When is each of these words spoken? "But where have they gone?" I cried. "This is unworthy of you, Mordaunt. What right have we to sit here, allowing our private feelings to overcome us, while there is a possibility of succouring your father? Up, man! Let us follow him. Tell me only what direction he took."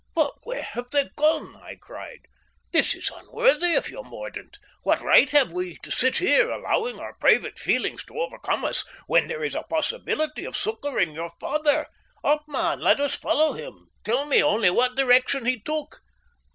"But 0.15 0.31
where 0.45 0.63
have 0.63 0.89
they 0.91 1.11
gone?" 1.15 1.57
I 1.57 1.75
cried. 1.75 2.21
"This 2.71 2.95
is 2.95 3.11
unworthy 3.15 3.75
of 3.75 3.87
you, 3.91 4.01
Mordaunt. 4.01 4.57
What 4.81 4.99
right 4.99 5.29
have 5.29 5.53
we 5.53 5.75
to 5.83 5.91
sit 5.91 6.17
here, 6.17 6.49
allowing 6.49 6.99
our 6.99 7.13
private 7.19 7.59
feelings 7.59 8.03
to 8.05 8.17
overcome 8.19 8.65
us, 8.65 8.83
while 9.05 9.27
there 9.27 9.43
is 9.43 9.53
a 9.53 9.61
possibility 9.61 10.43
of 10.43 10.57
succouring 10.57 11.11
your 11.11 11.29
father? 11.39 11.85
Up, 12.23 12.45
man! 12.47 12.79
Let 12.79 12.99
us 12.99 13.13
follow 13.13 13.53
him. 13.53 13.89
Tell 14.03 14.25
me 14.25 14.41
only 14.41 14.71
what 14.71 14.95
direction 14.95 15.45
he 15.45 15.59
took." 15.59 16.01